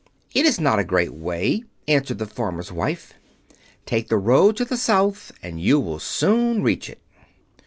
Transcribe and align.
"It 0.33 0.47
is 0.47 0.59
not 0.59 0.79
a 0.79 0.83
great 0.83 1.13
way," 1.13 1.63
answered 1.87 2.17
the 2.17 2.25
farmer's 2.25 2.71
wife. 2.71 3.13
"Take 3.85 4.07
the 4.07 4.17
road 4.17 4.57
to 4.57 4.65
the 4.65 4.75
South 4.75 5.31
and 5.43 5.61
you 5.61 5.79
will 5.79 5.99
soon 5.99 6.63
reach 6.63 6.89
it." 6.89 6.99